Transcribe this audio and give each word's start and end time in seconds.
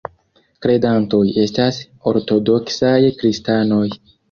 Kredantoj 0.65 1.19
estas 1.43 1.79
ortodoksaj 2.13 2.97
kristanoj. 3.23 3.87